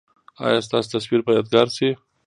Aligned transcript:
ایا 0.45 0.59
ستاسو 0.67 0.87
تصویر 0.93 1.19
به 1.25 1.31
یادګار 1.37 1.67
شي؟ 1.75 1.89